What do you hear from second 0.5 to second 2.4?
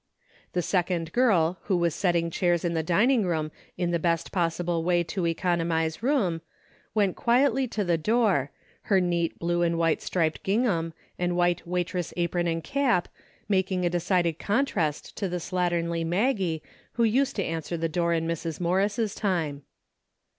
The second girl who was setting